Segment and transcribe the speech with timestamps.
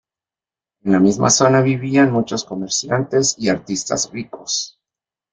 [0.83, 4.79] En la misma zona vivían muchos comerciantes y artistas ricos.